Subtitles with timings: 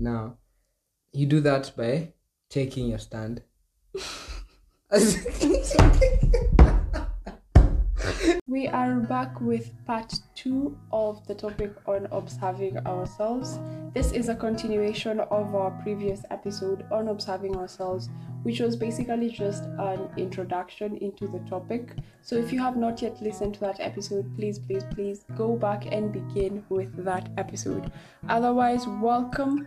[0.00, 0.36] Now,
[1.12, 2.12] you do that by
[2.48, 3.42] taking your stand.
[8.46, 13.58] We are back with part two of the topic on observing ourselves.
[13.92, 18.08] This is a continuation of our previous episode on observing ourselves,
[18.44, 21.90] which was basically just an introduction into the topic.
[22.22, 25.84] So, if you have not yet listened to that episode, please, please, please go back
[25.92, 27.92] and begin with that episode.
[28.28, 29.66] Otherwise, welcome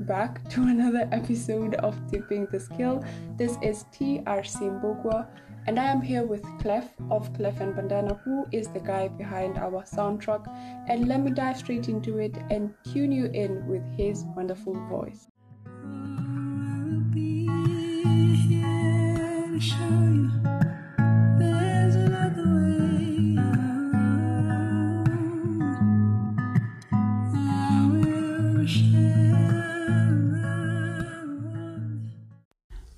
[0.00, 3.04] back to another episode of Tipping the Scale.
[3.36, 5.26] This is TRC Mbogwa,
[5.66, 9.58] and I am here with Clef of Clef and Bandana, who is the guy behind
[9.58, 10.46] our soundtrack.
[10.88, 15.28] And let me dive straight into it and tune you in with his wonderful voice.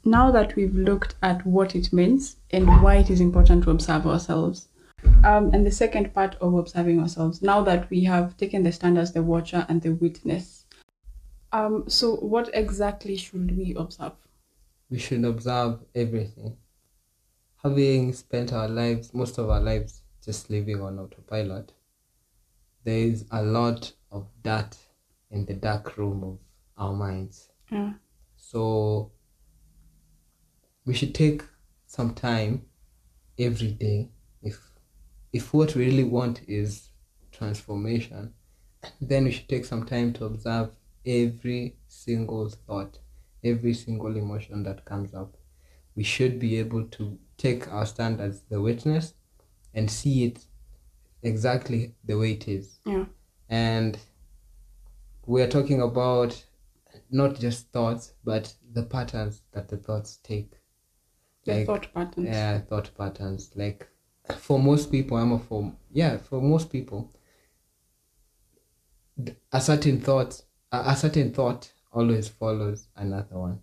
[0.04, 4.06] Now that we've looked at what it means and why it is important to observe
[4.06, 4.68] ourselves,
[5.24, 8.98] um, and the second part of observing ourselves, now that we have taken the stand
[8.98, 10.64] as the watcher and the witness,
[11.52, 14.12] um, so what exactly should we observe?
[14.90, 16.56] we should observe everything.
[17.62, 21.72] Having spent our lives, most of our lives, just living on autopilot,
[22.84, 24.76] there is a lot of dirt
[25.30, 26.38] in the dark room of
[26.76, 27.50] our minds.
[27.70, 27.92] Yeah.
[28.36, 29.12] So
[30.90, 31.44] we should take
[31.86, 32.62] some time
[33.38, 34.08] every day
[34.42, 34.58] if
[35.32, 36.88] if what we really want is
[37.30, 38.34] transformation,
[39.00, 40.70] then we should take some time to observe
[41.06, 42.98] every single thought,
[43.44, 45.36] every single emotion that comes up.
[45.94, 49.14] We should be able to take our stand as the witness
[49.72, 50.44] and see it
[51.22, 52.80] exactly the way it is.
[52.84, 53.04] Yeah.
[53.48, 53.96] And
[55.24, 56.44] we are talking about
[57.12, 60.59] not just thoughts, but the patterns that the thoughts take.
[61.44, 62.28] The Like, thought patterns.
[62.28, 63.50] Yeah, thought patterns.
[63.54, 63.88] Like
[64.36, 67.12] for most people, I'm a for yeah, for most people,
[69.52, 70.40] a certain thought,
[70.72, 73.62] a, a certain thought always follows another one,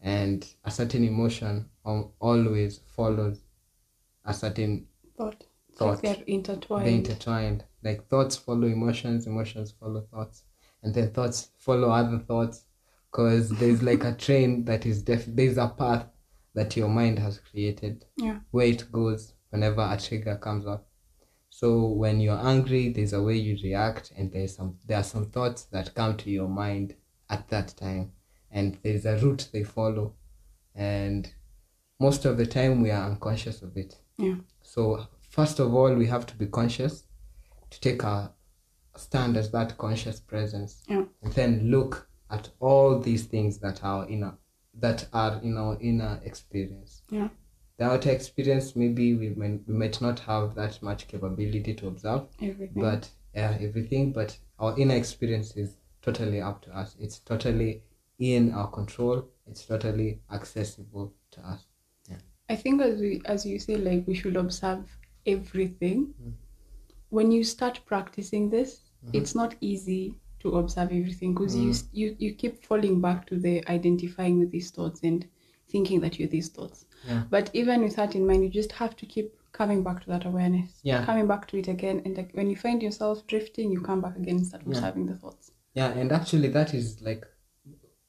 [0.00, 3.40] and a certain emotion um, always follows
[4.24, 4.86] a certain
[5.16, 5.44] Thought.
[5.76, 5.90] Thought.
[5.90, 6.86] Like they're intertwined.
[6.86, 7.64] they're intertwined.
[7.82, 10.44] Like thoughts follow emotions, emotions follow thoughts,
[10.82, 12.64] and then thoughts follow other thoughts.
[13.10, 15.24] Because there's like a train that is def.
[15.26, 16.06] There's a path
[16.54, 18.40] that your mind has created Yeah.
[18.50, 20.88] where it goes whenever a trigger comes up.
[21.50, 25.26] So when you're angry, there's a way you react, and there's some there are some
[25.26, 26.94] thoughts that come to your mind
[27.30, 28.12] at that time,
[28.50, 30.14] and there's a route they follow,
[30.74, 31.32] and
[32.00, 33.98] most of the time we are unconscious of it.
[34.18, 34.36] Yeah.
[34.62, 37.04] So first of all, we have to be conscious
[37.70, 38.32] to take a
[38.96, 41.04] stand as that conscious presence, Yeah.
[41.22, 44.36] and then look at all these things that are in a,
[44.80, 47.02] that are in our inner experience.
[47.10, 47.28] Yeah.
[47.76, 52.22] The outer experience, maybe we might, we might not have that much capability to observe,
[52.40, 52.82] Everything.
[52.82, 54.12] but yeah, everything.
[54.12, 56.94] But our inner experience is totally up to us.
[57.00, 57.82] It's totally
[58.18, 59.28] in our control.
[59.48, 61.66] It's totally accessible to us.
[62.08, 62.16] Yeah.
[62.48, 64.84] I think as we as you say, like we should observe
[65.26, 66.14] everything.
[66.22, 66.32] Mm.
[67.08, 69.14] When you start practicing this, Mhm.
[69.14, 71.78] it's not easy to observe everything because you, Mm.
[71.78, 75.26] s- you you keep falling back to the identifying with these thoughts and
[75.72, 76.84] thinking that you're these thoughts.
[77.08, 77.24] Yeah.
[77.30, 80.24] But even with that in mind, you just have to keep coming back to that
[80.26, 80.70] awareness.
[80.82, 81.04] Yeah.
[81.06, 84.16] Coming back to it again, and like, when you find yourself drifting, you come back
[84.16, 84.70] again and start Yeah.
[84.72, 85.50] observing the thoughts.
[85.74, 87.26] Yeah, and actually, that is like,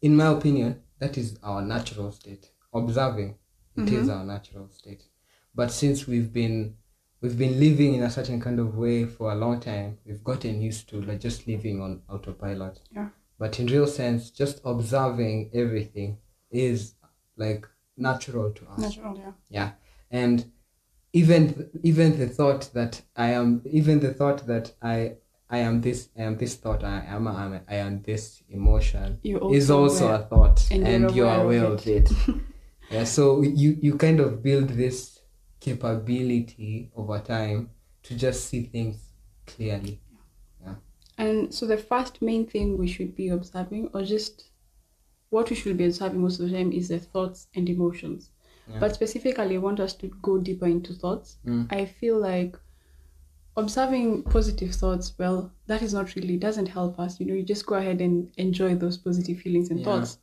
[0.02, 2.52] in my opinion, that is our natural state.
[2.74, 3.36] Observing,
[3.78, 5.04] it is our natural state.
[5.56, 6.76] But since we've been
[7.26, 10.62] we've been living in a certain kind of way for a long time, we've gotten
[10.62, 12.80] used to like just living on autopilot.
[12.96, 13.10] Yeah.
[13.40, 16.20] But in real sense, just observing everything
[16.52, 16.94] is
[17.36, 18.78] like natural to us.
[18.78, 19.32] Natural, yeah.
[19.50, 19.72] Yeah,
[20.12, 20.52] and
[21.14, 25.16] even even the thought that I am even the thought that I
[25.50, 29.20] I am this I am this thought I am I am, I am this emotion
[29.24, 30.20] You're is also also aware.
[30.20, 32.12] a thought And and, you're aware of of it.
[32.92, 35.15] yeah, so you you kind of build this
[35.66, 37.72] capability over time
[38.04, 38.98] to just see things
[39.48, 40.00] clearly.
[40.64, 40.76] Yeah.
[41.18, 44.52] And so the first main thing we should be observing, or just
[45.32, 48.30] what we should be observing most of the time, is the thoughts and emotions.
[48.70, 48.80] Yeah.
[48.80, 51.38] But specifically, I want us to go deeper into thoughts.
[51.48, 51.74] Mm.
[51.74, 52.56] I feel like
[53.58, 57.20] observing positive thoughts, well, that is not really doesn't help us.
[57.20, 59.86] You know, you just go ahead and enjoy those positive feelings and Yeah.
[59.86, 60.20] thoughts.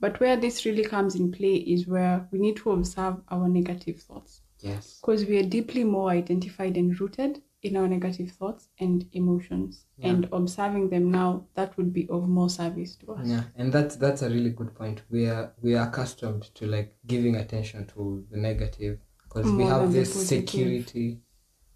[0.00, 4.00] But where this really comes in play is where we need to observe our negative
[4.00, 4.98] thoughts Yes.
[5.00, 10.08] because we are deeply more identified and rooted in our negative thoughts and emotions Yeah.
[10.10, 13.96] and observing them now that would be of more service to us Yeah, and that's
[14.04, 14.98] that's a really good point.
[15.10, 18.00] We are we are accustomed to like giving attention to
[18.30, 18.94] the negative
[19.24, 21.06] because we have this security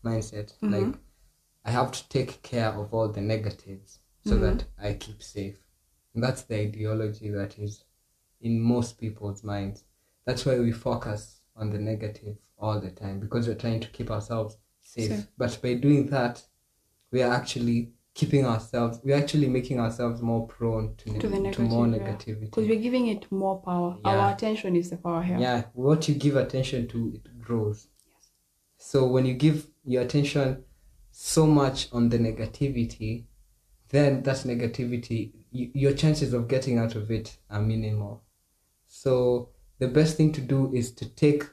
[0.04, 0.48] mindset.
[0.62, 0.72] Mhm.
[0.76, 0.94] Like
[1.64, 3.90] I have to take care of all the negatives
[4.24, 4.40] so Mhm.
[4.44, 5.58] that I keep safe.
[6.14, 7.84] And that's the ideology that is
[8.40, 9.84] in most people's minds.
[10.26, 14.10] That's why we focus on the negative all the time because we're trying to keep
[14.10, 15.26] ourselves safe.
[15.36, 16.42] But by doing that,
[17.10, 21.62] we are actually keeping ourselves we're actually making ourselves more prone to, To the to
[21.62, 22.40] more negativity.
[22.40, 23.96] Because we're giving it more power.
[24.04, 24.10] Yeah.
[24.18, 25.38] our attention is the power here.
[25.38, 25.64] Yeah.
[25.72, 27.86] What you give attention to it grows.
[28.06, 28.30] Yes.
[28.76, 30.64] so when you give your attention
[31.12, 33.24] so much on the negativity
[33.90, 38.24] then that negativity y- your chances of getting out of it are minimal.
[38.88, 41.44] So the best thing to do is to take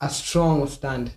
[0.00, 1.12] a strong stand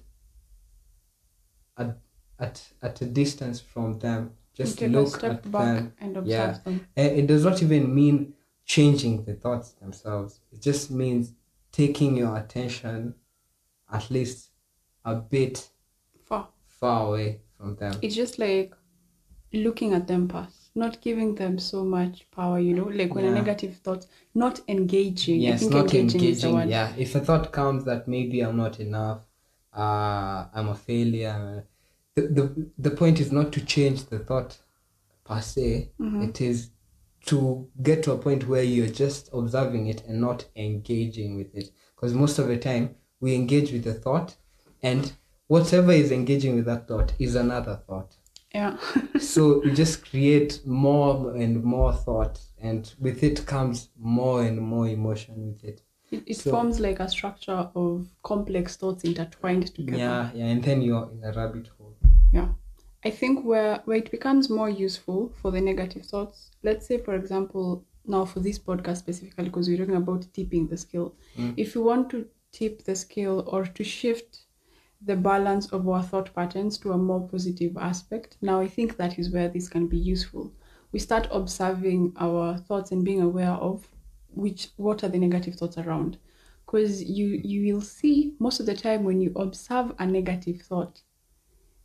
[1.77, 1.97] at
[2.39, 6.57] at, at a distance from them just look step at back them and observe Yeah.
[6.65, 8.33] them eh, it does not even mean
[8.65, 10.39] changing the thoughts themselves.
[10.51, 11.33] It just means
[11.71, 13.15] taking your attention
[13.91, 14.49] at least
[15.03, 15.69] a bit
[16.23, 17.93] far far away from them.
[18.01, 18.73] it's just like
[19.53, 23.31] looking at them pass not giving them so much power you know like when a
[23.31, 26.69] negative thought not engaging yes, not engaging, engaging.
[26.69, 29.19] Yeah, if a thought comes that maybe I'm not enough,
[29.75, 31.65] uh, I'm a failure.
[32.15, 34.57] The, the the point is not to change the thought
[35.25, 35.91] per se.
[36.00, 36.29] Mhm.
[36.29, 36.69] It is
[37.25, 41.71] to get to a point where you're just observing it and not engaging with it.
[41.95, 44.35] Because most of the time we engage with the thought,
[44.81, 45.12] and
[45.47, 48.15] whatever is engaging with that thought is another thought.
[48.53, 48.77] Yeah
[49.19, 54.88] so you just create more and more thought, and with it comes more and more
[54.88, 55.81] emotion with it.
[56.12, 60.63] it, it So- forms like a structure of complex thoughts intertwined together Yeah, yeah, and
[60.63, 61.95] then you're in a rabbit hole.
[62.33, 62.50] yeah
[63.03, 67.15] i think where where it becomes more useful for the negative thoughts let's say for
[67.15, 71.53] example now for this podcast specifically because we're talking about tipping the scale Mm.
[71.63, 74.31] if you want to tip the scale or to shift
[75.03, 78.38] the balance of our thought patterns to a more positive aspect.
[78.42, 80.53] Now i think that is where this can be useful.
[80.92, 83.88] We start observing our thoughts and being aware of
[84.33, 86.18] which what are the negative thoughts around.
[86.65, 91.01] Because you you will see most of the time when you observe a negative thought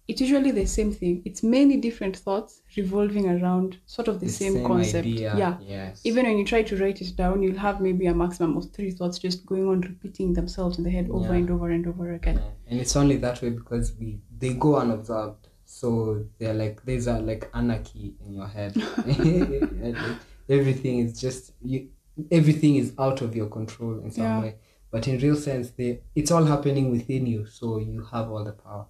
[0.08, 1.23] it's usually the same thing.
[1.25, 5.06] It's many different thoughts revolving around sort of the, same, concept.
[5.06, 5.56] idea, yeah.
[5.61, 6.00] Yes.
[6.05, 8.93] even when you try to write it down you'll have maybe a maximum of three
[8.93, 11.41] thoughts just going on repeating themselves in the head over Yeah.
[11.41, 12.37] and over and over again.
[12.37, 15.49] Yeah, and it's only that way because we they go unobserved.
[15.64, 18.73] So they're like there's a like anarchy in your head.
[20.49, 21.88] Everything is just you
[22.31, 24.41] everything is out of your control in some Yeah.
[24.41, 24.55] way.
[24.93, 27.47] But in real sense they it's all happening within you.
[27.47, 28.87] So you have all the power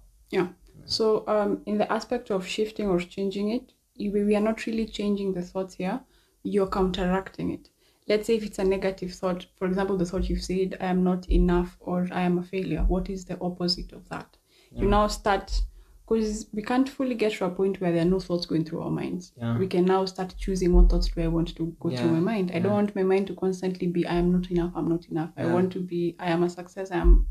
[0.87, 4.85] So, um, in the aspect of shifting or changing it, you, we are not really
[4.85, 5.99] changing the thoughts here.
[6.43, 7.69] You're counteracting it.
[8.07, 11.03] Let's say if it's a negative thought, for example, the thought you've said, I am
[11.03, 12.85] not enough or I am a failure.
[12.87, 14.37] What is the opposite of that?
[14.71, 15.61] You now start,
[16.07, 18.81] because we can't fully get to a point where there are no thoughts going through
[18.83, 19.33] our minds.
[19.35, 19.57] Yeah.
[19.57, 22.51] We can now start choosing what thoughts do I want to go through my mind.
[22.53, 25.31] I don't want my mind to constantly be, I am not enough, I'm not enough.
[25.35, 27.27] I want to be, I am a success, I am,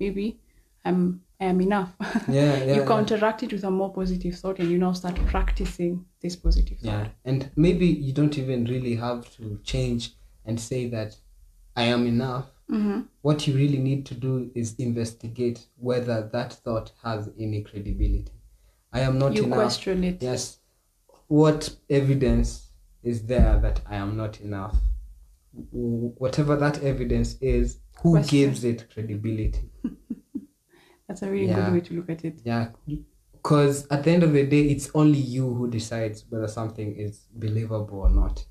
[0.00, 0.40] maybe,
[0.84, 1.94] I'm, I am enough.
[2.28, 2.86] yeah yeah you yeah.
[2.86, 7.04] counteract it with a more positive thought and you now start practicing this positive Yeah,
[7.04, 7.12] thought.
[7.24, 10.12] and maybe you don't even really have to change
[10.44, 11.16] and say that
[11.76, 12.46] I am enough.
[12.70, 13.00] Mm-hmm.
[13.22, 18.32] What you really need to do is investigate whether that thought has any credibility.
[18.92, 19.36] I am not enough.
[19.38, 19.56] You enough.
[19.58, 20.22] question it.
[20.22, 20.58] Yes.
[21.26, 22.68] What evidence
[23.02, 24.76] is there that I am not enough?
[25.72, 28.30] Whatever that evidence is, who Question.
[28.38, 29.70] gives it credibility?
[31.08, 31.64] That's a really Yeah.
[31.66, 32.40] good way to look at it.
[32.44, 32.70] Yeah,
[33.32, 37.26] because at the end of the day, it's only you who decides whether something is
[37.34, 38.46] believable or not.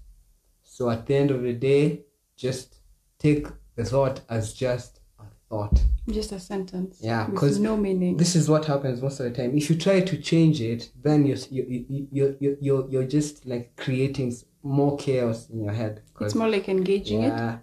[0.64, 2.04] So at the end of the day,
[2.36, 2.80] just
[3.20, 5.84] take the thought as just a thought.
[6.10, 7.00] Just a sentence.
[7.02, 8.18] Yeah, because no meaning.
[8.18, 9.58] This is what happens most of the time.
[9.58, 13.46] If you try to change it, then you're you you you you you're, you're just
[13.46, 16.02] like creating more chaos in your head.
[16.22, 17.58] it's more like engaging yeah,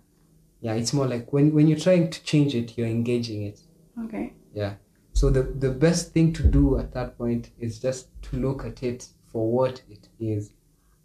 [0.61, 3.61] yeah, it's more like when when you're trying to change it, you're engaging it.
[3.61, 4.01] it.
[4.05, 4.33] Okay.
[4.53, 4.75] Yeah.
[5.13, 8.83] So the the best thing to do at that point is just to look at
[8.83, 10.53] it for what it is.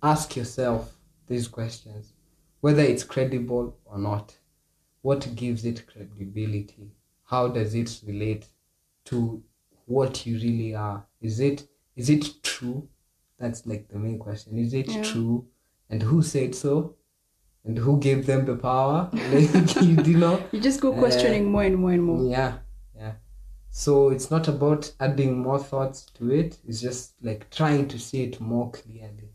[0.03, 0.95] Ask yourself
[1.27, 2.13] these questions.
[2.61, 4.37] Whether it's credible or not.
[5.01, 6.91] What gives it credibility?
[7.25, 8.47] How does it relate
[9.05, 9.43] to
[9.85, 11.05] what you really are?
[11.21, 12.87] Is it is it true?
[13.39, 14.57] That's like the main question.
[14.57, 15.03] Is it Yeah.
[15.03, 15.45] true?
[15.89, 16.95] And who said so?
[17.63, 19.09] And who gave them the power?
[19.13, 20.41] Like, you, know?
[20.51, 22.23] You just go Uh, questioning more and more and more.
[22.23, 22.59] Yeah.
[23.77, 26.59] So it's not about adding more thoughts to it.
[26.65, 29.27] It's just like trying to see it more clearly.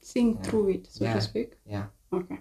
[0.00, 0.42] Seeing Yeah.
[0.44, 1.12] through it, so Yeah.
[1.14, 1.58] to speak.
[1.66, 1.88] Yeah.
[2.10, 2.38] Okay.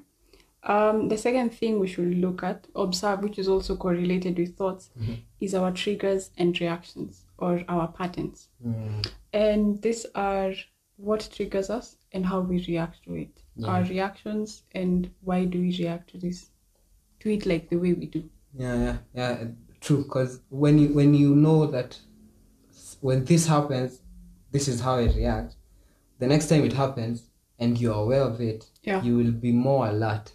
[0.63, 4.91] Um, the second thing we should look at, observe, which is also correlated with thoughts,
[4.97, 5.17] Mhm.
[5.41, 8.47] is our triggers and reactions or our patterns.
[8.65, 10.53] Mm, And these are
[10.95, 13.43] what triggers us and how we react to it.
[13.65, 16.49] Our reactions and why do we react to this,
[17.19, 18.29] to it like the way we do.
[18.53, 19.47] Yeah, yeah, yeah.
[19.81, 20.03] True.
[20.03, 21.99] Because when you when you know that
[23.01, 24.01] when this happens,
[24.51, 25.55] this is how I react.
[26.19, 27.23] The next time it happens,
[27.59, 29.01] and you're aware of it, Yeah.
[29.03, 30.33] you will be more alert.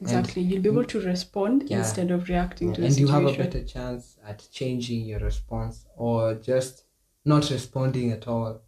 [0.00, 0.42] Exactly.
[0.42, 1.78] You'll be able to respond Yeah.
[1.78, 5.86] instead of reacting to the and you have a better chance at changing your response
[5.96, 6.84] or just
[7.24, 8.62] not responding at all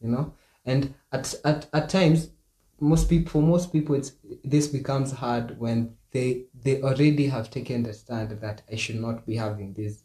[0.00, 0.32] you know
[0.64, 2.30] and at at, at times
[2.80, 6.28] most people for most people it's this becomes hard when they
[6.64, 9.96] they already have taken the stand that i should not be having these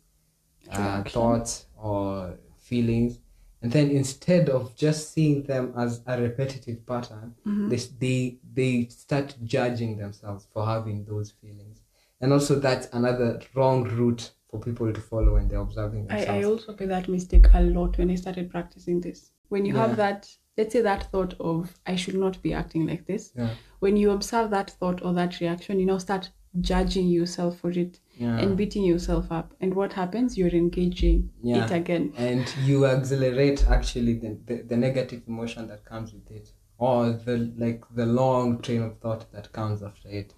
[0.71, 2.37] uh, thoughts or
[2.69, 3.19] feelings
[3.61, 7.69] and then instead of just seeing them as a repetitive pattern Mhm.
[7.71, 8.17] they, they
[8.59, 8.71] they
[9.03, 11.77] start judging themselves for having those feelings
[12.21, 16.45] and also that's another wrong route for people to follow when they're observing I, themselves
[16.45, 19.19] I also made that mistake a lot when I started practicing this.
[19.49, 19.87] When you Yeah.
[19.87, 20.21] have that,
[20.59, 24.11] let's say that thought of, I should not be acting like this, yeah when you
[24.11, 26.25] observe that thought or that reaction, you now start
[26.69, 29.47] judging yourself for it yeah and beating yourself up.
[29.61, 30.37] And what happens?
[30.37, 31.63] You're engaging Yeah.
[31.65, 32.05] it again.
[32.17, 36.47] and you accelerate actually the, the, the negative emotion that comes with it
[36.77, 40.29] or the like the long train of thought that comes after it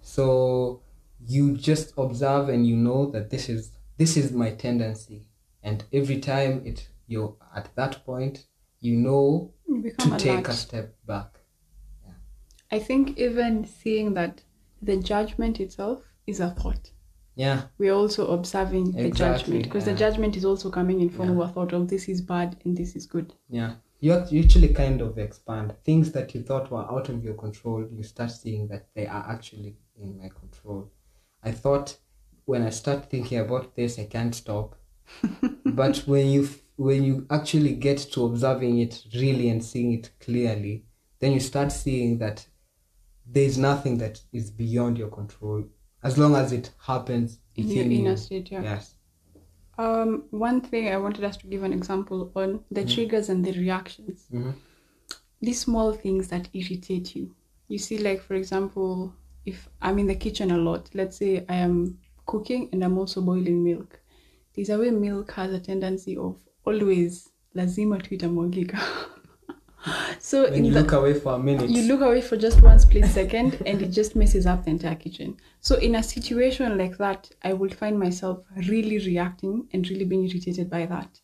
[0.00, 0.82] so
[1.34, 5.26] you just observe and you know that this is this is my tendency
[5.62, 8.36] and every time it you're at that point
[8.80, 11.36] you know You to take a step back
[12.72, 14.42] I think even seeing that
[14.80, 16.90] the judgment itself is a thought.
[17.34, 21.44] yeah We're also observing the judgment because the judgment is also coming in form Yeah.
[21.44, 23.34] of a thought of this is bad and this is good.
[23.48, 23.74] Yeah.
[24.02, 27.86] You actually kind of expand things that you thought were out of your control.
[27.96, 30.90] You start seeing that they are actually in my control.
[31.42, 31.96] I thought
[32.46, 34.76] when I start thinking about this, I can't stop.
[35.80, 36.48] but when you
[36.80, 40.82] when you actually get to observing it really and seeing it clearly,
[41.18, 42.46] then you start seeing that
[43.26, 45.62] there's nothing that is beyond your control
[46.02, 48.62] as long as it happens In your inner state, yeah.
[48.62, 48.94] Yes.
[49.76, 53.52] Um, one thing I wanted us to give an example on the triggers and the
[53.52, 54.26] reactions.
[54.32, 54.54] Mhm.
[55.42, 57.34] These small things that irritate you.
[57.68, 59.12] You see, like for example,
[59.44, 63.20] if I'm in the kitchen a lot, let's say I am cooking and I'm also
[63.20, 64.00] boiling milk.
[64.54, 68.78] There's a way milk has a tendency of always lazima tu itamwagika.
[70.20, 71.70] so When in you the, look away for a minute.
[71.70, 74.96] you look away for just one split second and it just messes up the entire
[74.96, 75.36] kitchen.
[75.60, 80.24] So in a situation like that, I will find myself really reacting and really being
[80.28, 81.20] irritated by that.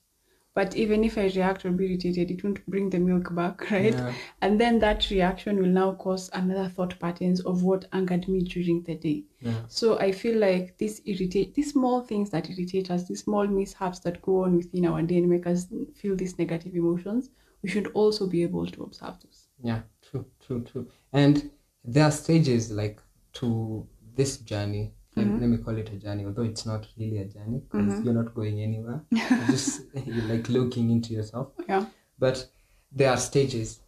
[0.56, 3.92] But even if I react or be irritated, it won't bring the milk back, right?
[3.92, 4.14] Yeah.
[4.40, 8.82] And then that reaction will now cause another thought patterns of what angered me during
[8.84, 9.24] the day.
[9.40, 9.60] Yeah.
[9.68, 13.98] So I feel like this irritate these small things that irritate us, these small mishaps
[13.98, 17.28] that go on within our day and make us feel these negative emotions,
[17.62, 19.48] we should also be able to observe those.
[19.62, 20.88] Yeah, true, true, true.
[21.12, 21.50] And
[21.84, 22.98] there are stages like
[23.34, 24.94] to this journey.
[25.16, 28.12] Let, let me call it a journey, although it's not really a journey because you're
[28.12, 29.02] not going anywhere.
[29.10, 31.52] You're just you're like looking into yourself.
[31.66, 31.86] Yeah.
[32.18, 32.46] But
[32.92, 33.80] there are stages.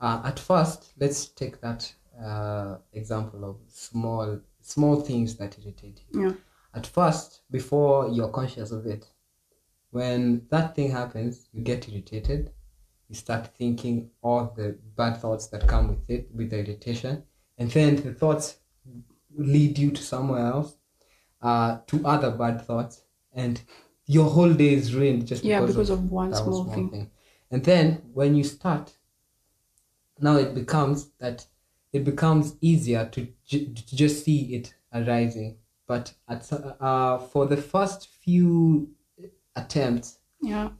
[0.00, 1.92] Uh, at first, let's take that
[2.24, 6.22] uh, example of small small things that irritate you.
[6.22, 6.32] Yeah.
[6.74, 9.06] At first, before you're conscious of it,
[9.90, 12.50] when that thing happens, you get irritated.
[13.08, 17.24] You start thinking all the bad thoughts that come with it, with the irritation,
[17.58, 18.58] and then the thoughts
[19.36, 20.76] lead you to somewhere else,
[21.42, 23.62] uh, to other bad thoughts, and
[24.06, 27.10] your whole day is ruined just Yeah, because, because of one that small thing.
[27.50, 28.96] And then when you start,
[30.18, 31.46] now it becomes that
[31.92, 35.58] it becomes easier to, ju- to just see it arising.
[35.86, 38.94] But at uh, for the first few
[39.56, 40.70] attempts, Yeah.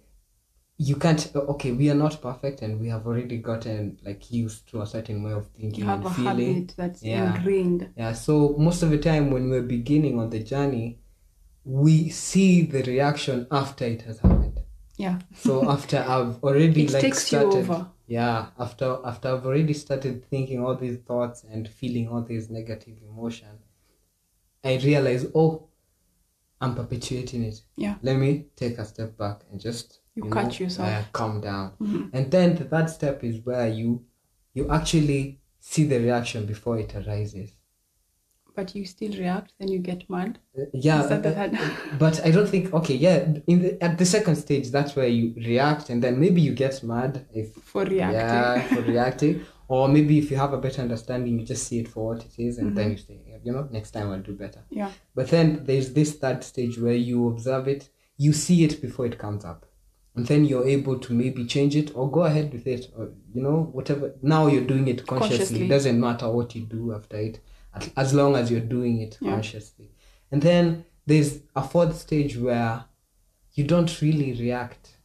[0.88, 1.22] You can't.
[1.34, 5.22] Okay, we are not perfect, and we have already gotten like used to a certain
[5.22, 6.54] way of thinking You have and a feeling.
[6.54, 7.36] habit that's Yeah.
[7.36, 7.90] ingrained.
[7.96, 10.98] Yeah, so most of the time when we're beginning on the journey,
[11.64, 14.58] we see the reaction after it has happened.
[14.96, 15.18] Yeah.
[15.34, 17.90] So after I've already It like takes you started, over.
[18.06, 22.96] yeah, after after I've already started thinking all these thoughts and feeling all these negative
[23.06, 23.52] emotion,
[24.64, 25.68] I realize, oh,
[26.60, 27.60] I'm perpetuating it.
[27.76, 27.96] Yeah.
[28.02, 30.88] Let me take a step back and just You catch yourself.
[30.88, 31.72] uh, calm down.
[31.80, 32.10] Mhm.
[32.12, 34.04] And then the third step is where you
[34.54, 37.50] you actually see the reaction before it arises.
[38.56, 40.38] but you still react, then you get mad.
[40.58, 41.52] Uh, yeah Is that the uh, third?
[42.04, 45.32] but i don't think okay yeah in the, at the second stage that's where you
[45.36, 48.20] react and then maybe you get mad if For reacting.
[48.20, 49.34] yeah for reacting
[49.68, 52.34] or maybe if you have a better understanding you just see it for what it
[52.46, 54.90] is and then you say you know next time i'll do better Yeah.
[55.14, 57.82] but then there's this third stage where you observe it
[58.24, 59.60] you see it before it comes up
[60.16, 63.42] and then you're able to maybe change it or go ahead with it or you
[63.42, 65.64] know whatever now you're doing it consciously, Consciously.
[65.64, 67.40] it doesn't matter what you do after it
[67.96, 69.30] as long as you're doing it Yeah.
[69.32, 69.90] consciously
[70.32, 72.84] and then there's a fourth stage where
[73.54, 74.96] you don't really react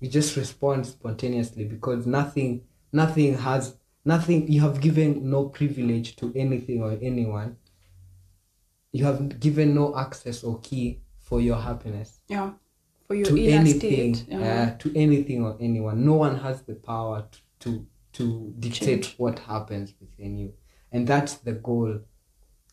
[0.00, 2.62] you just respond spontaneously because nothing
[2.92, 7.56] nothing has nothing you have given no privilege to anything or anyone
[8.92, 12.52] you have given no access or key for your happiness Yeah.
[13.10, 14.32] For your to anything state.
[14.32, 16.04] uh, to anything or anyone.
[16.04, 19.14] No one has the power to to, to dictate Change.
[19.18, 20.52] what happens within you.
[20.92, 21.98] And that's the goal.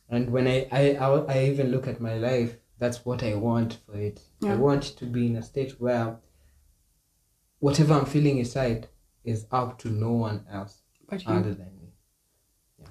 [0.10, 3.80] And when I, I I I even look at my life that's what i want
[3.86, 4.22] for it.
[4.46, 6.18] I want to be in a state where
[7.60, 8.88] whatever i'm feeling inside
[9.24, 11.90] is up to no one else but you other than me.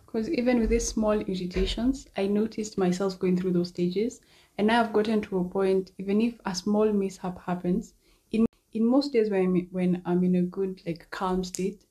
[0.04, 4.20] Because even with these small irritations, I noticed myself going through those stages,
[4.58, 5.92] and I've gotten to a point.
[5.98, 7.94] Even if a small mishap happens,
[8.30, 11.84] in in most days when I'm, when I'm in a good like calm state,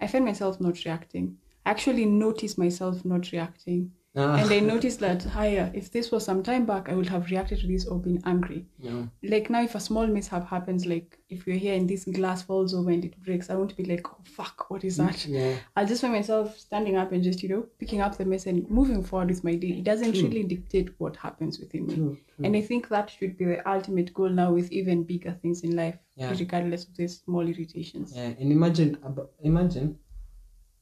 [0.00, 1.38] I find myself not reacting.
[1.66, 5.70] I actually notice myself not reacting, Ah, and I notice that higher.
[5.72, 8.66] If this was some time back, I would have reacted to this or been angry.
[8.80, 12.42] know, Like now, if a small mishap happens, like if you're here and this glass
[12.42, 15.24] falls over and it breaks, I won't be like, oh fuck, what is that?
[15.26, 18.46] yeah I'll just find myself standing up and just, you know, picking up the mess
[18.46, 19.68] and moving forward with my day.
[19.78, 20.24] It doesn't True.
[20.24, 21.94] really dictate what happens within me.
[21.94, 22.44] true, true.
[22.44, 25.76] And I think that should be the ultimate goal now with even bigger things in
[25.76, 26.30] life, Yeah.
[26.36, 28.12] regardless of these small irritations.
[28.16, 28.98] Yeah, and imagine,
[29.44, 29.98] imagine,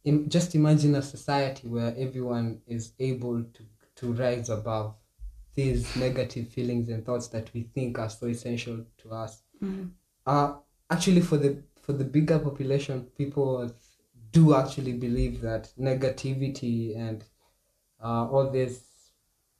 [0.04, 3.62] im- just imagine a society where everyone is able to
[3.96, 4.94] to rise above
[5.54, 9.42] these negative feelings and thoughts that we think are so essential to us.
[9.62, 9.90] Mhm.
[10.26, 10.54] Uh
[10.90, 13.70] actually, for the for the bigger population, people
[14.30, 17.24] do actually believe that negativity and
[18.00, 18.82] uh, all these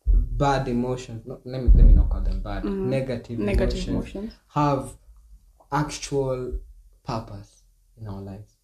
[0.07, 1.27] bad emotions.
[1.27, 2.63] No, let me let me not call them bad.
[2.65, 2.87] Mhm.
[2.87, 4.33] Negative, Negative emotions emotions.
[4.49, 4.97] have
[5.73, 6.59] actual
[7.05, 7.63] purpose
[8.01, 8.58] in our lives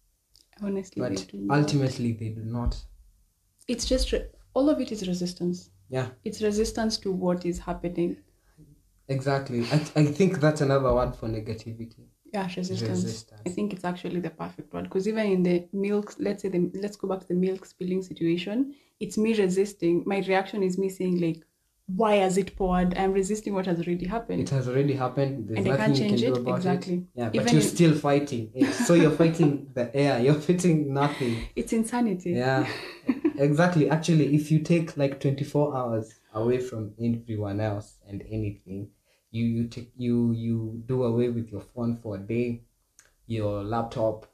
[0.61, 2.75] Honestly, but ultimately they do not
[3.67, 5.69] it's just re- all of it is resistance.
[5.89, 8.17] yeah It's resistance to what is happening.
[9.07, 12.89] exactly i, I think that's another word for negativity Yeah, resistance.
[12.89, 16.49] resistance I think it's actually the perfect word because even in the milk, let's say
[16.55, 18.57] the let's go back to the milk spilling situation.
[19.03, 19.95] It's me resisting.
[20.13, 21.41] My reaction is me saying like,
[21.87, 25.59] "Why has it poured?" I'm resisting what has already happened, it has already happened there's
[25.59, 26.93] and I can't you can change it exactly.
[26.95, 28.51] it yeah but Even you're in- still fighting
[28.87, 32.31] so you're fighting the air you're fighting nothing It's insanity.
[32.31, 32.67] yeah
[33.37, 38.89] exactly actually if you take like 24 hours away from everyone else and anything
[39.31, 42.61] you you take you you do away with your phone for a day
[43.27, 44.25] your laptop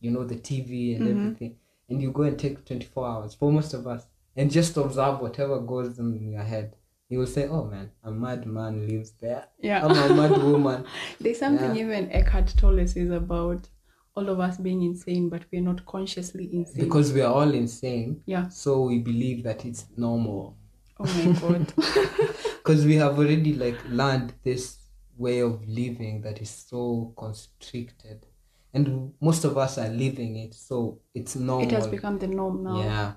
[0.00, 1.10] you know the tv and Mhm.
[1.16, 1.56] everything
[1.88, 5.60] and you go and take 24 hours for most of us and just observe whatever
[5.60, 6.74] goes on in your head
[7.08, 9.84] you will say oh man a mad man lives there Yeah.
[9.86, 10.84] i'm a mad woman
[11.20, 11.82] There's something Yeah.
[11.84, 13.68] even Eckhart Tolle says about
[14.16, 16.84] all of us being insane, but we're not consciously insane.
[16.84, 18.48] because we are all insane yeah.
[18.48, 20.56] so we believe that it's normal
[21.00, 21.72] Oh my god.
[22.58, 24.78] because we have already like learned this
[25.18, 28.26] way of living that is so constricted
[28.72, 32.62] and most of us are living it so it's normal it has become the norm
[32.64, 32.78] now.
[32.82, 33.12] yeah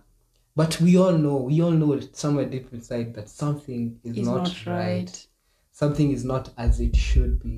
[0.58, 4.65] but we all know we all know somewhere deep inside that something is not, not
[4.65, 4.76] right.
[4.76, 5.28] right.
[5.72, 7.56] something is not as it should be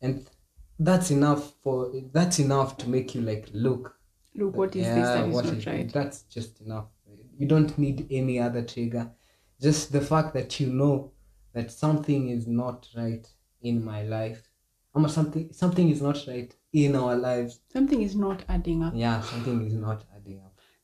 [0.00, 0.28] and
[0.78, 1.78] that's enough for
[2.12, 3.94] that's enough to make you like look
[4.34, 5.92] Look, what is this that is what not is- right?
[5.92, 6.86] That's just enough.
[7.38, 9.10] You don't need any other trigger.
[9.60, 11.12] Just the fact that you know
[11.54, 13.26] that something is not right
[13.62, 14.48] in my life.
[14.92, 17.60] Or something something is not right in our lives.
[17.72, 18.92] Something is not adding up.
[18.94, 20.04] Yeah, something is not.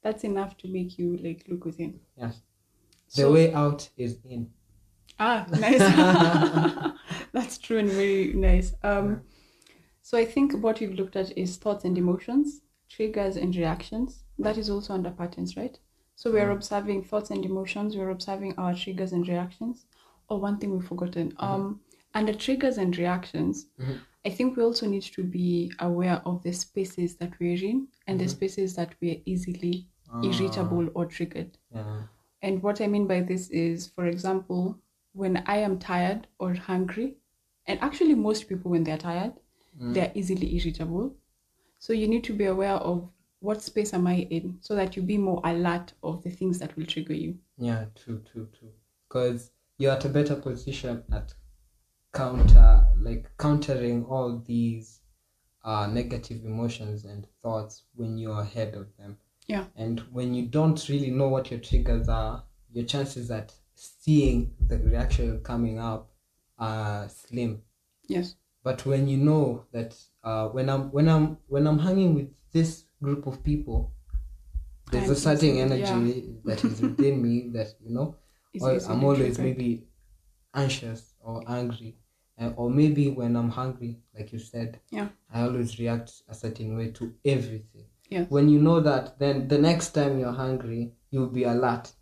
[0.06, 1.98] That's enough to make you like look within.
[2.16, 2.40] Yes.
[3.16, 4.50] The So- way out is in.
[5.18, 6.94] Ah, nice.
[7.32, 8.72] That's true and very nice.
[8.84, 9.22] Um,
[10.02, 14.22] so I think what we've looked at is thoughts and emotions, triggers and reactions.
[14.38, 15.76] That is also under patterns, right?
[16.14, 17.96] So we're observing thoughts and emotions.
[17.96, 19.86] We're observing our triggers and reactions.
[20.30, 21.32] Oh, one thing we've forgotten.
[21.38, 21.80] Um,
[22.14, 23.98] under triggers and reactions, Mhm.
[24.24, 28.20] I think we also need to be aware of the spaces that we're in and
[28.20, 29.88] the spaces that we're easily
[30.22, 31.58] irritable or triggered.
[31.74, 32.02] Yeah.
[32.42, 34.78] And what I mean by this is, for example,
[35.12, 37.16] when I am tired or hungry,
[37.66, 39.32] and actually most people when they're tired,
[39.80, 39.92] Mm.
[39.92, 41.14] they're easily irritable.
[41.78, 45.02] So you need to be aware of what space am I in so that you
[45.02, 47.38] be more alert of the things that will trigger you.
[47.58, 48.72] Yeah, true, true, true.
[49.06, 51.34] Because you're at a better position at
[52.14, 55.00] counter, like countering all these
[55.64, 59.18] uh, negative emotions and thoughts when you're ahead of them.
[59.48, 59.64] Yeah.
[59.76, 64.78] And when you don't really know what your triggers are, your chances at seeing the
[64.78, 66.10] reaction coming up
[66.58, 67.62] are slim.
[68.08, 68.34] Yes.
[68.64, 72.84] But when you know that uh, when I'm when I'm when I'm hanging with this
[73.00, 73.92] group of people,
[74.90, 78.16] there's I'm a certain energy that is within me that you know
[78.60, 79.58] or I'm always triggered.
[79.58, 79.86] maybe
[80.54, 81.96] anxious or angry,
[82.40, 85.08] uh, or maybe when I'm hungry, like you said, Yeah.
[85.32, 87.86] I always react a certain way to everything.
[88.08, 88.30] Yes.
[88.30, 91.92] When you know that, then the next time you're hungry, you'll be alert,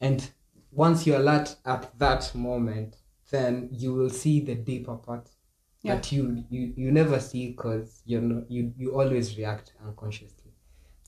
[0.00, 0.28] and
[0.70, 2.96] once you're alert at that moment,
[3.30, 5.30] then you will see the deeper part
[5.82, 5.94] Yeah.
[5.96, 10.52] that you you you never see because you're not, you you always react unconsciously.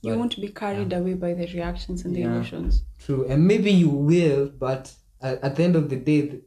[0.02, 2.26] You won't be carried away by the reactions and the Yeah.
[2.34, 2.84] emotions.
[2.98, 6.40] True, and maybe you will, but at, at the end of the day,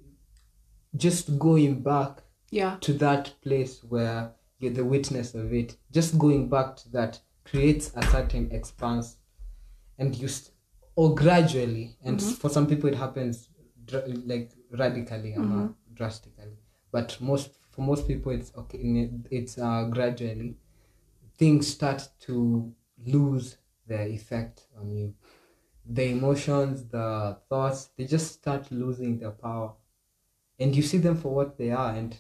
[0.96, 2.78] just going back Yeah.
[2.82, 7.92] to that place where you're the witness of it, just going back to that creates
[7.96, 9.18] a certain expanse,
[9.98, 10.56] and you, st-
[10.96, 12.36] or gradually, and Mhm.
[12.38, 13.50] for some people it happens
[13.86, 15.76] dr- like radically or Mhm.
[15.94, 16.58] drastically,
[16.92, 20.58] but most for most people it's okay, it's uh, gradually.
[21.38, 23.58] Things start to lose
[23.88, 25.16] their effect on you
[25.86, 29.76] the emotions, the thoughts, they just start losing their power,
[30.60, 32.18] and you see them for what they are, and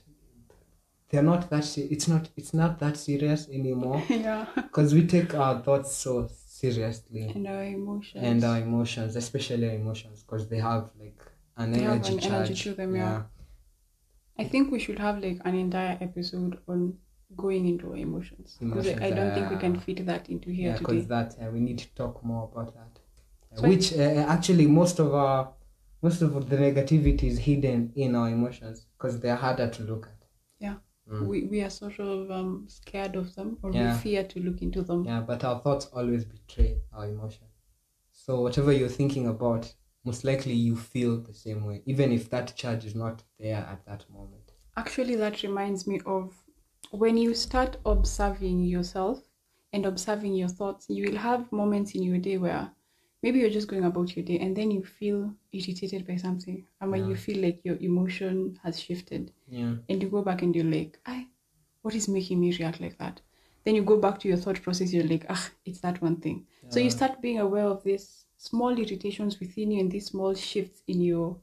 [1.09, 1.63] they're not that.
[1.63, 2.29] Se- it's not.
[2.37, 4.45] It's not that serious anymore yeah.
[4.55, 6.29] because we take our thoughts so
[6.61, 8.23] seriously And our emotions.
[8.23, 11.19] and our emotions, especially our emotions, because they have like
[11.57, 13.23] an They energy an energy to them, yeah.
[14.37, 16.97] I think we should have like an entire episode on
[17.35, 20.69] going into our emotions because I, don't think we can uh, fit that into here
[20.71, 20.85] yeah, today.
[20.85, 22.99] because that uh, we need to talk more about that.
[23.51, 25.51] Uh, So Which uh, actually most of our
[26.01, 30.18] most of the negativity is hidden in our emotions because they're harder to look at.
[31.09, 31.27] Mm.
[31.27, 33.93] We we are sort of um, scared of them or Yeah.
[33.95, 35.05] we fear to look into them.
[35.05, 37.47] Yeah, but our thoughts always betray our emotion.
[38.11, 42.55] So whatever you're thinking about, most likely you feel the same way, even if that
[42.55, 44.51] charge is not there at that moment.
[44.77, 46.33] Actually, that reminds me of
[46.91, 49.19] when you start observing yourself
[49.73, 52.71] and observing your thoughts, you will have moments in your day where
[53.21, 56.91] maybe you're just going about your day and then you feel irritated by something, and
[56.91, 59.75] when you feel like your emotion has shifted, Yeah.
[59.89, 61.27] and you go back and you're like, I,
[61.81, 63.21] what is making me react like that?
[63.65, 66.45] Then you go back to your thought process, you're like, ah, it's that one thing.
[66.69, 70.81] So you start being aware of these small irritations within you and these small shifts
[70.87, 71.37] in your,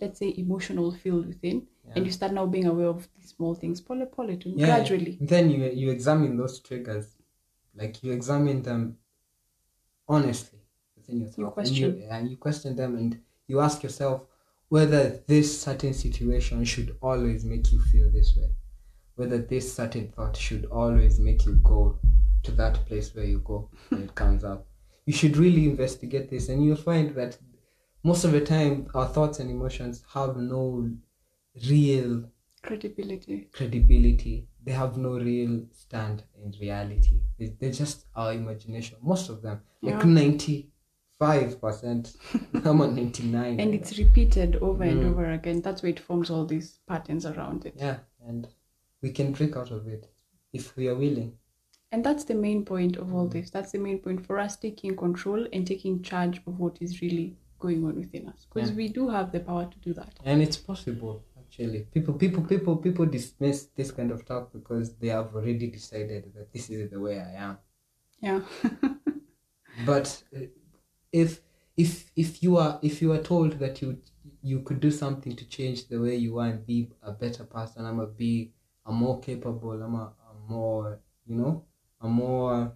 [0.00, 1.66] let's say, emotional field within.
[1.86, 1.92] Yeah.
[1.96, 4.66] And you start now being aware of these small things, pole pole, to Yeah.
[4.66, 5.18] gradually.
[5.20, 7.06] Then you you examine those triggers,
[7.74, 8.98] like you examine them
[10.08, 10.55] honestly
[11.06, 11.38] within yourself.
[11.38, 11.84] You question.
[11.84, 14.22] And you, and you question them and you ask yourself
[14.68, 18.50] whether this certain situation should always make you feel this way.
[19.14, 21.98] Whether this certain thought should always make you go
[22.42, 24.66] to that place where you go when it comes up.
[25.06, 27.38] You should really investigate this and you'll find that
[28.02, 30.90] most of the time our thoughts and emotions have no
[31.68, 32.24] real
[32.62, 39.28] credibility credibility they have no real stand in reality they, are just our imagination most
[39.28, 39.96] of them yeah.
[39.96, 40.68] like 90
[41.18, 42.14] five percent.
[42.64, 43.58] I'm on ninety nine.
[43.60, 45.10] And it's repeated over and Mm.
[45.10, 45.60] over again.
[45.62, 47.74] That's why it forms all these patterns around it.
[47.76, 48.48] yeah, and
[49.02, 50.08] we can break out of it
[50.52, 51.32] if we are willing.
[51.92, 53.50] And that's the main point of all this.
[53.50, 57.36] That's the main point for us taking control and taking charge of what is really
[57.58, 58.46] going on within us.
[58.52, 58.76] Because Yeah.
[58.76, 60.18] we do have the power to do that.
[60.24, 61.86] And it's possible actually.
[61.94, 66.52] People, people, people, people dismiss this kind of talk because they have already decided that
[66.52, 67.58] this is the way I am.
[68.20, 68.40] Yeah.
[69.86, 70.40] but uh,
[71.22, 71.30] if
[71.84, 71.90] if
[72.24, 73.88] if you are if you are told that you
[74.42, 77.84] you could do something to change the way you are and be a better person
[77.88, 78.32] i'm a be
[78.86, 81.54] a more capable i'm a, a more you know
[82.00, 82.72] a more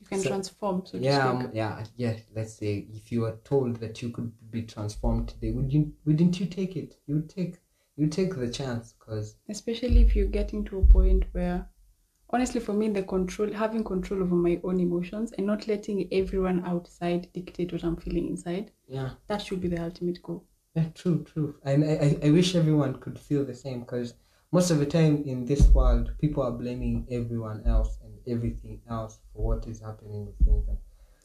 [0.00, 3.76] you can So- transform, so yeah um, yeah yeah let's say if you are told
[3.82, 6.90] that you could be transformed today would you wouldn't you take it?
[7.06, 7.54] You take
[7.96, 11.68] you take the chance because Especially if you're getting to a point where,
[12.32, 16.64] honestly, for me, the control, having control over my own emotions and not letting everyone
[16.66, 20.44] outside dictate what I'm feeling inside, yeah that should be the ultimate goal.
[20.74, 21.54] Yeah, true, true.
[21.64, 24.14] And I, I, I wish everyone could feel the same because
[24.52, 29.18] most of the time in this world, people are blaming everyone else and everything else
[29.32, 30.78] for what is happening within them.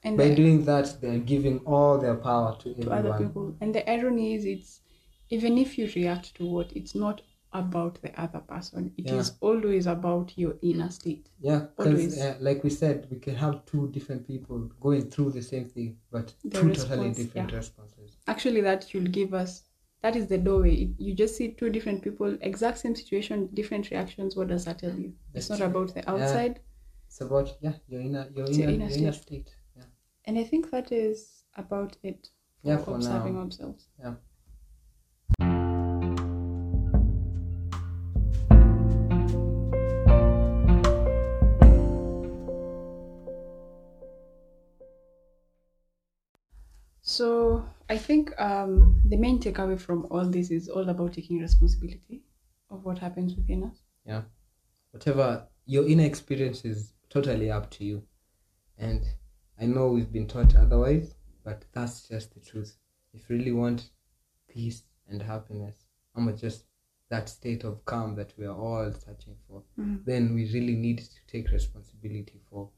[0.04, 3.06] And By the- doing that, they're giving all their power to to everyone.
[3.06, 3.56] other people.
[3.62, 4.82] And the irony is, it's
[5.30, 7.22] even if you react to what, it's not
[7.54, 8.94] about the other person.
[8.98, 9.34] It is Yeah.
[9.48, 11.30] always about your inner state.
[11.40, 15.42] Yeah, because uh, like we said, we can have two different people going through the
[15.42, 17.58] same thing, but The two totally different yeah.
[17.58, 18.18] responses.
[18.28, 19.64] Actually, that should give us.
[20.02, 20.94] That is the doorway.
[21.00, 24.36] You just see two different people, exact same situation, different reactions.
[24.36, 25.14] What does that tell you?
[25.34, 25.66] It's not true.
[25.68, 26.60] about the outside.
[27.08, 29.56] It's about yeah, your inner your inner, your inner your inner state.
[29.76, 29.84] Yeah.
[30.26, 32.30] And I think that is about it
[32.62, 33.42] for Yeah, for observing now.
[33.46, 33.88] ourselves.
[34.00, 34.16] Yeah.
[47.18, 52.22] So I think um, the main takeaway from all this is all about taking responsibility
[52.70, 53.82] of what happens within us.
[54.06, 54.22] Yeah.
[54.92, 58.04] Whatever your inner experience is totally up to you.
[58.78, 59.04] And
[59.60, 62.78] I know we've been taught otherwise, but that's just the truth.
[63.16, 63.90] If you really want
[64.48, 66.66] peace and happiness, I'm just
[67.10, 70.06] that state of calm that we are all searching for, Mhm.
[70.06, 72.70] then we really need to take responsibility for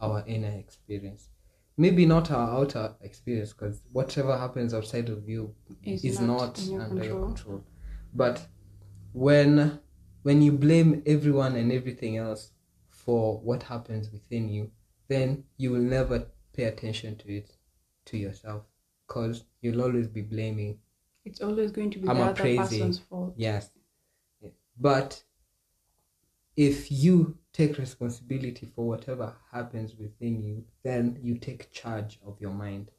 [0.00, 1.30] our inner experience.
[1.78, 6.58] Maybe not our outer experience, because whatever happens outside of you Is is not not,
[6.66, 7.26] your under your control.
[7.34, 7.64] control.
[8.14, 8.46] But
[9.12, 9.80] when
[10.22, 12.52] when you blame everyone and everything else
[12.88, 14.70] for what happens within you,
[15.08, 17.56] then you will never pay attention to it
[18.06, 18.64] to yourself
[19.06, 20.78] because you'll always be blaming
[21.24, 23.34] It's always going to be I'm the a other person's fault.
[23.36, 23.70] Yes.
[24.78, 25.22] But
[26.56, 32.50] if you take responsibility for whatever happens within you, then you take charge of your
[32.52, 32.90] mind.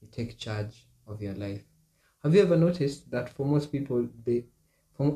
[0.00, 1.62] You take charge of your life.
[2.22, 4.44] Have you ever noticed that for most people, they,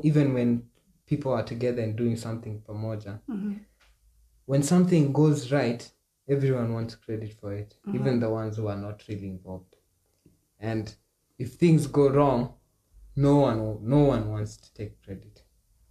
[0.02, 0.68] even when
[1.06, 3.60] people are together and doing something pamoja, Mhm.
[4.46, 5.90] when something goes right,
[6.28, 9.76] everyone wants credit for it, even the ones who are not really involved.
[10.60, 10.94] And
[11.38, 12.54] if things go wrong,
[13.16, 15.42] no one no one wants to take credit.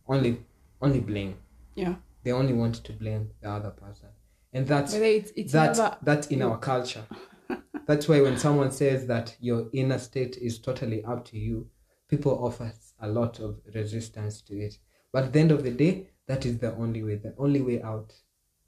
[0.07, 0.45] Only
[0.81, 1.35] only blame.
[1.79, 1.95] Yeah.
[2.23, 4.09] They only want to blame the other person.
[4.51, 7.05] And that's it's it's that's never that's in our culture.
[7.87, 11.67] that's why when someone says that your inner state is totally up to you,
[12.07, 14.77] people offer a lot of resistance to it.
[15.13, 17.15] But at the end of the day, that is the only way.
[17.15, 18.13] The only way out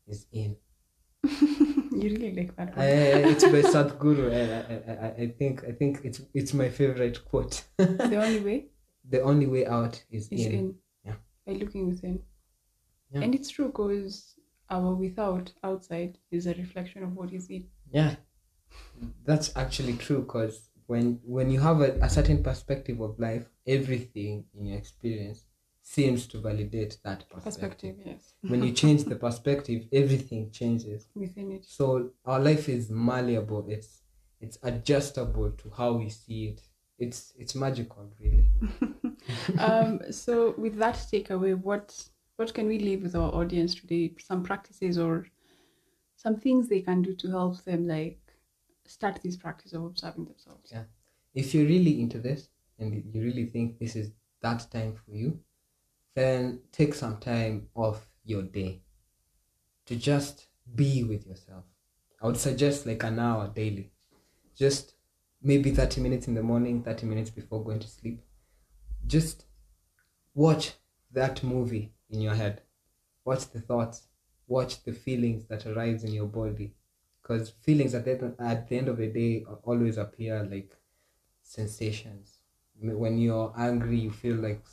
[0.07, 0.55] is in.
[1.23, 2.85] you really like that one.
[2.85, 4.25] Uh, it's by Sadhguru.
[4.33, 7.63] I, I, I, I think I think it's it's my favorite quote.
[7.77, 8.67] the only way
[9.09, 10.53] the only way out is, is in.
[10.53, 10.75] in.
[11.05, 11.13] Yeah.
[11.45, 12.21] By looking within.
[13.13, 13.21] Yeah.
[13.21, 14.35] And it's true because
[14.69, 17.65] our without outside is a reflection of what is in.
[17.91, 18.15] Yeah,
[19.25, 20.21] that's actually true.
[20.21, 25.45] Because when when you have a, a certain perspective of life, everything in your experience
[25.83, 27.43] seems to validate that perspective.
[27.43, 28.33] Perspective, yes.
[28.41, 31.07] when you change the perspective, everything changes.
[31.15, 31.65] within it.
[31.65, 33.65] So our life is malleable.
[33.69, 34.01] It's
[34.39, 36.61] it's adjustable to how we see it.
[36.97, 38.49] It's it's magical, really.
[39.59, 41.93] um, so with that takeaway, what
[42.41, 44.15] what can we leave with our audience today?
[44.17, 45.27] Some practices or
[46.15, 48.19] some things they can do to help them like
[48.87, 50.71] start this practice of observing themselves.
[50.73, 50.85] Yeah.
[51.35, 52.49] If you're really into this
[52.79, 54.09] and you really think this is
[54.41, 55.39] that time for you,
[56.15, 58.81] then take some time off your day
[59.85, 61.65] to just be with yourself.
[62.23, 63.91] I would suggest like an hour daily.
[64.57, 64.95] Just
[65.43, 68.23] maybe 30 minutes in the morning, 30 minutes before going to sleep.
[69.05, 69.45] Just
[70.33, 70.73] watch
[71.11, 72.61] that movie in your head.
[73.25, 74.07] Watch the thoughts.
[74.47, 76.73] Watch the feelings that arise in your body.
[77.21, 80.75] Because feelings at the, at the end of the day always appear like
[81.41, 82.39] sensations.
[82.79, 84.63] When you're angry, you feel like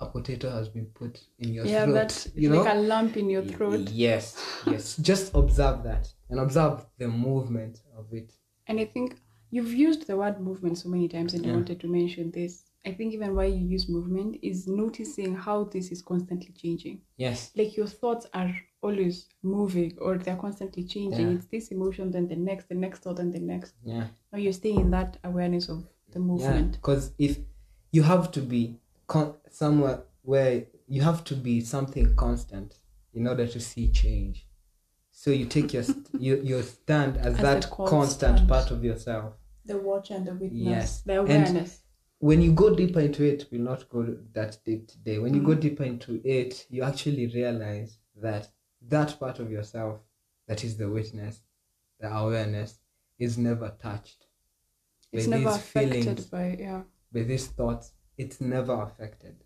[0.00, 1.94] a potato has been put in your yeah, throat.
[1.94, 2.62] Yeah, that's you know?
[2.62, 3.90] like a lump in your throat.
[3.90, 4.96] Yes, yes.
[4.96, 8.32] Just observe that and observe the movement of it.
[8.68, 9.16] And I think
[9.50, 12.64] you've used the word movement so many times, and I wanted to mention this.
[12.86, 17.02] I think even why you use movement is noticing how this is constantly changing.
[17.16, 21.28] Yes, Like your thoughts are always moving or they're constantly changing.
[21.28, 21.34] Yeah.
[21.34, 23.74] It's this emotion, then the next, the next thought, and the next.
[23.84, 24.06] yeah.
[24.32, 26.72] Now you're staying in that awareness of the Yeah, movement.
[26.72, 27.38] because if
[27.92, 32.76] you have to be con- somewhere where you have to be something constant
[33.12, 34.46] in order to see change.
[35.10, 38.48] So you take your st- you, your stand as, As that constant constant.
[38.48, 39.34] part of yourself.
[39.66, 40.52] The watch and the witness.
[40.62, 41.02] Yes.
[41.02, 41.80] The And- awareness.
[42.20, 44.02] When you go deeper into it, we'll not go
[44.32, 45.18] that deep today.
[45.18, 45.60] When you go Mhm.
[45.60, 48.50] deeper into it, you actually realize that
[48.82, 50.00] that part of yourself,
[50.46, 51.42] that is the witness,
[52.00, 52.80] the awareness,
[53.18, 54.26] is never touched.
[55.10, 56.26] it's by never these affected feelings.
[56.26, 56.82] by yeah.
[57.12, 59.42] by these thoughts, it's never affected.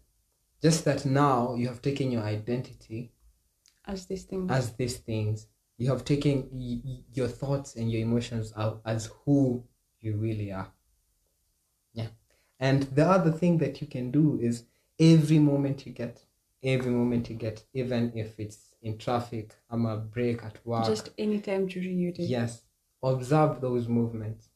[0.61, 3.13] Just that now you have taken your identity
[3.85, 4.51] As this thing.
[4.51, 5.47] as these things.
[5.77, 9.65] You have taken y- y- your thoughts and your emotions out as who
[10.01, 10.73] you really are.
[12.63, 14.65] And the other thing that you can do is
[15.01, 16.25] every moment you get,
[16.63, 20.87] every moment you get, even if it's in traffic, I'm a break at work.
[20.87, 22.23] Just anytime during your day.
[22.23, 22.63] Yes.
[23.03, 24.49] Observe those movements.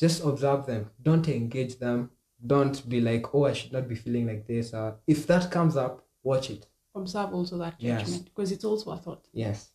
[0.00, 0.90] Just observe them.
[1.02, 2.10] Don't engage them.
[2.46, 4.72] Don't be like, oh, I should not be feeling like this.
[4.72, 6.66] Uh, if that comes up, watch it.
[6.94, 8.00] Observe also that Yes.
[8.04, 9.28] judgment because it's also a thought.
[9.34, 9.70] Yes.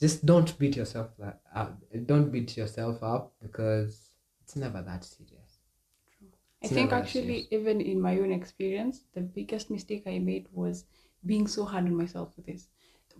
[0.00, 1.68] Just don't beat yourself like uh,
[2.04, 4.10] don't beat yourself up because
[4.42, 5.35] it's never that serious.
[6.66, 10.84] I think actually, even in my own experience, the biggest mistake I made was
[11.24, 12.68] being so hard on myself for this.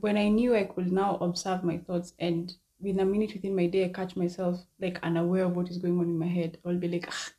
[0.01, 3.67] When I knew I could now observe my thoughts and within a minute within my
[3.67, 6.77] day, I catch myself like unaware of what is going on in my head, I'll
[6.77, 7.31] be like, ah,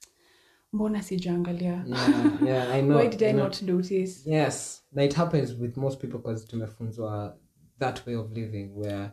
[0.73, 1.83] mbona sijaangalia?
[1.87, 2.95] Yeah, yeah, I know.
[2.97, 3.43] Why did I know.
[3.43, 4.25] not notice?
[4.25, 7.33] Yes, na it happens with most people because tumefunzwa
[7.79, 9.11] that way of living where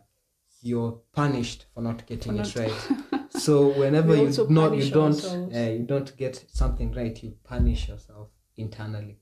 [0.63, 3.21] you're punished for not getting For it not- right.
[3.37, 8.29] so whenever you not you don't uh, you don't get something right, you punish yourself
[8.57, 9.19] internally.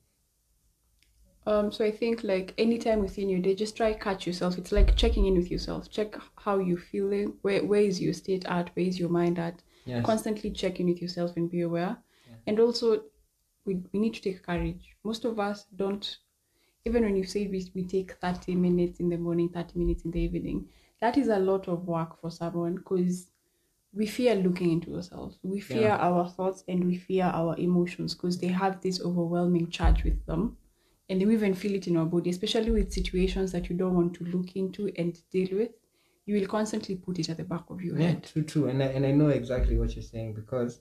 [1.44, 4.58] Um, so I think like anytime within your day, just try catch yourself.
[4.58, 5.90] It's like checking in with yourself.
[5.90, 7.34] Check how you feeling.
[7.42, 8.70] Where where is your state at?
[8.76, 9.62] Where is your mind at?
[9.84, 10.04] Yes.
[10.04, 11.96] constantly check in with yourself and be aware.
[12.28, 12.36] Yeah.
[12.46, 13.02] And also,
[13.64, 14.96] we, we need to take courage.
[15.04, 16.18] Most of us don't,
[16.84, 20.10] even when you say we, we take 30 minutes in the morning, 30 minutes in
[20.10, 20.68] the evening,
[21.00, 23.31] that is a lot of work for someone because
[23.94, 25.38] we fear looking into ourselves.
[25.42, 25.96] We fear Yeah.
[25.98, 30.56] our thoughts and we fear our emotions because they have this overwhelming charge with them.
[31.08, 34.14] And we even feel it in our body, especially with situations that you don't want
[34.14, 35.72] to look into and deal with.
[36.24, 38.24] You will constantly put it at the back of your Yeah, head.
[38.24, 38.68] true, true.
[38.68, 40.80] And I, and I know exactly what you're saying because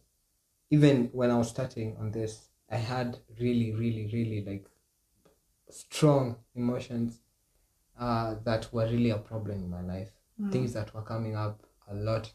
[0.69, 4.67] even when I was starting on this, I had really, really, really like
[5.69, 7.19] strong emotions
[7.99, 10.11] uh, that were really a problem in my life.
[10.51, 12.31] Things that were coming up a lot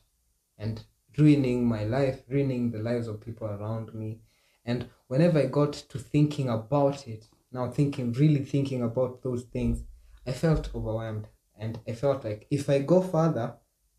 [0.58, 0.82] and
[1.18, 4.20] ruining my life, ruining the lives of people around me.
[4.64, 9.84] And whenever I got to thinking about it, now thinking, really thinking about those things,
[10.26, 11.28] I felt overwhelmed.
[11.58, 13.54] And I felt like if I go further,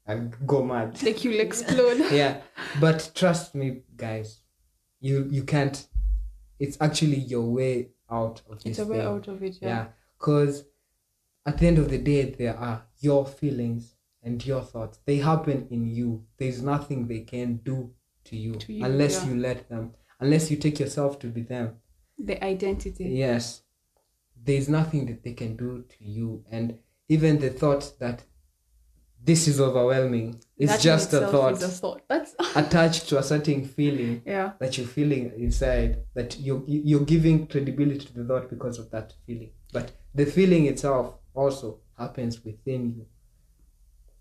[0.07, 1.99] I'll go mad Like you'll explode.
[2.11, 2.41] yeah
[2.79, 4.41] but trust me guys
[4.99, 5.87] you you can't
[6.59, 9.07] it's actually your way out of this it's a way thing.
[9.07, 9.85] out of it yeah, yeah
[10.17, 10.63] because
[11.45, 13.95] at the end of the day there are your feelings
[14.27, 14.99] and your thoughts.
[15.05, 16.23] They happen in you.
[16.37, 17.91] There's nothing they can do
[18.25, 19.29] to you, To you, unless yeah.
[19.29, 21.75] you let them unless you take yourself to be them.
[22.17, 23.05] The identity.
[23.05, 23.61] Yes.
[24.43, 26.43] There's nothing that they can do to you.
[26.49, 28.23] And even the thought that
[29.23, 32.01] this is overwhelming it's That just a thought a thought.
[32.07, 34.51] That's attached to a certain feeling yeah.
[34.59, 39.13] that you're feeling inside that you're, you're giving credibility to the thought because of that
[39.25, 39.51] feeling.
[39.73, 43.05] But the feeling itself also happens within you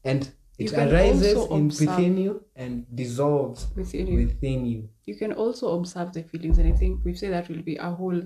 [0.07, 5.79] and it arises in within you and dissolves within you within you you can also
[5.79, 8.23] observe the feelings and i think we've said that will be a whole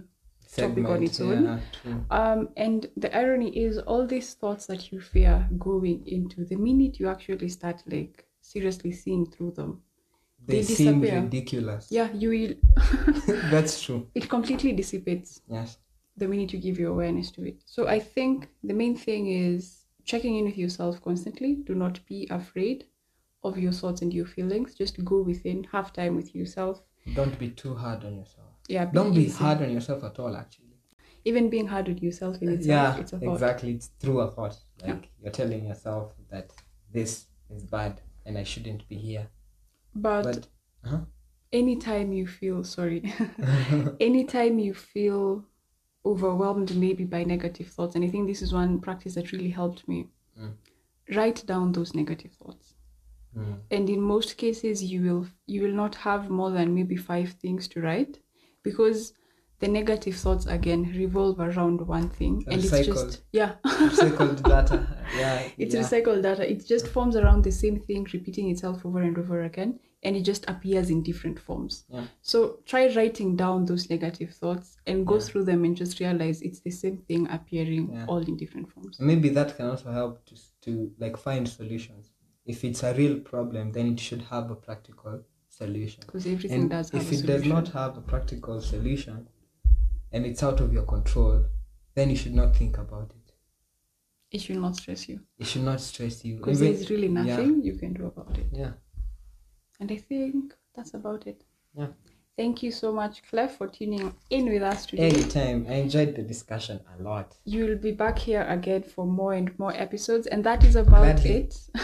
[0.57, 1.63] Topic on its own.
[1.85, 6.57] yeah, um and the irony is all these thoughts that you fear going into the
[6.57, 9.81] minute you actually start like seriously seeing through them
[10.45, 11.21] they, they seem disappear.
[11.23, 12.55] ridiculous yeah you will
[13.53, 15.79] that's true it completely dissipates yes
[16.17, 17.57] the minute you give your awareness to it.
[17.65, 19.80] So I think the main thing is
[20.11, 21.51] checking in with yourself constantly.
[21.69, 22.79] Do not be afraid
[23.49, 24.75] of your thoughts and your feelings.
[24.83, 26.83] Just go within, have time with yourself.
[27.19, 29.43] don't be too hard on yourself Yeah, don't be easy.
[29.45, 30.67] hard on yourself at all actually
[31.31, 33.35] Even being hard on yourself in itself, yeah it's a thought.
[33.35, 35.09] exactly it's through a thought like Yeah.
[35.23, 36.47] you're telling yourself that
[36.97, 37.11] this
[37.57, 37.95] is bad
[38.27, 39.25] and i shouldn't be here
[40.07, 40.47] But, but
[40.91, 41.01] huh?
[41.63, 43.01] anytime you feel sorry,
[44.09, 45.45] anytime you feel
[46.05, 49.87] overwhelmed maybe by negative thoughts, and I think this is one practice that really helped
[49.89, 50.09] me.
[50.41, 50.53] Mm.
[51.15, 52.75] Write down those negative thoughts.
[53.37, 53.59] Mm.
[53.71, 57.69] and in most cases you will you will not have more than maybe five things
[57.69, 58.19] to write
[58.65, 59.13] because
[59.61, 64.85] the negative thoughts again revolve around one thing and it's just yeah recycled data
[65.17, 65.81] yeah it's yeah.
[65.81, 69.79] recycled data it just forms around the same thing repeating itself over and over again
[70.03, 71.85] and it just appears in different forms.
[71.89, 72.07] Yeah.
[72.23, 75.21] so try writing down those negative thoughts and go Yeah.
[75.27, 78.07] through them and just realize it's the same thing appearing Yeah.
[78.07, 78.99] all in different forms.
[79.01, 82.11] Maybe that can also help to, to like find solutions.
[82.47, 86.01] If it's a real problem then it should have a practical solution.
[86.07, 89.29] Because everything and does have if it does not have a practical solution
[90.13, 91.45] and it's out of your control
[91.95, 93.33] then you should not think about it.
[94.31, 95.21] It should not stress you.
[95.39, 96.37] It should not stress you.
[96.37, 98.47] Because there's really nothing you can do about it.
[98.53, 98.73] Yeah
[99.81, 101.43] And I think that's about it.
[101.75, 101.89] Yeah.
[102.37, 105.11] Thank you so much, Clef, for tuning in with us today.
[105.11, 109.35] anytime i enjoyed the discussion a lot You will be back here again for more
[109.35, 110.27] and more episodes.
[110.27, 111.31] And that is about Gladly.
[111.31, 111.55] it.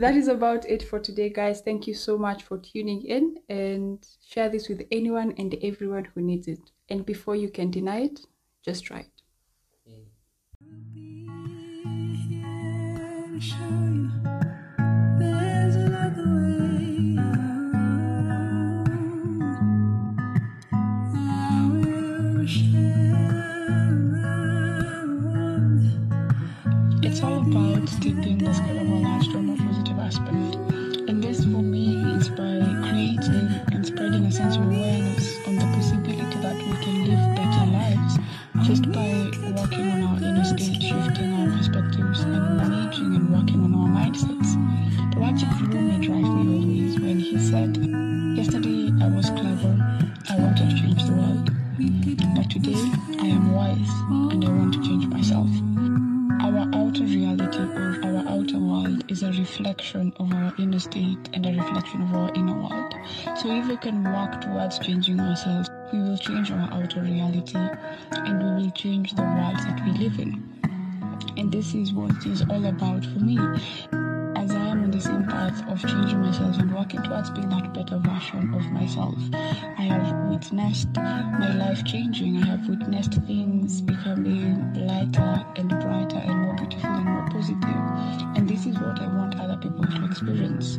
[0.00, 1.62] that is about it for today, guys.
[1.62, 6.20] Thank you so much for tuning in and share this with anyone and everyone who
[6.20, 6.60] needs it.
[6.90, 8.20] And before you can deny it,
[8.62, 9.22] just try it.
[13.32, 14.21] There's
[38.62, 43.74] just by working on our inner state, shifting our perspectives and managing and working on
[43.74, 44.54] our mindsets.
[45.12, 47.76] The words of Rumi drive me always when he said,
[48.36, 49.74] Yesterday I was clever,
[50.30, 51.50] I wanted to change the world.
[52.36, 52.78] But today
[53.20, 53.90] I am wise
[54.32, 55.48] and I want to change myself.
[56.42, 61.44] Our outer reality or our outer world is a reflection of our inner state and
[61.46, 62.94] a reflection of our inner world.
[63.38, 65.68] So if we can work towards changing ourselves,
[66.12, 70.30] will change our outer reality and we will change the world that we live in.
[71.38, 73.38] And this is what is all about for me.
[74.36, 77.72] As I am on the same path of changing myself and working towards being that
[77.72, 82.42] better version of myself, I have witnessed my life changing.
[82.42, 87.82] I have witnessed things becoming lighter and brighter and more beautiful and more positive.
[88.36, 90.78] And this is what I want other people to experience.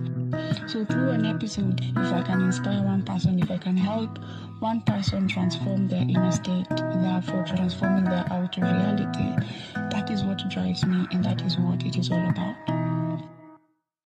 [0.68, 4.18] So through an episode, if I can inspire one person, if I can help
[4.60, 9.36] one person transform their inner state, therefore transforming their outer reality,
[9.76, 12.83] that is what drives me and that is what it is all about.